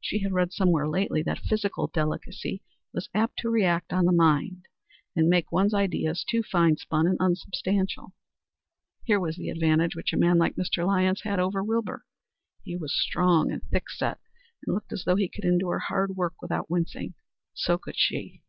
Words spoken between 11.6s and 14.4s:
Wilbur. He was strong and thickset,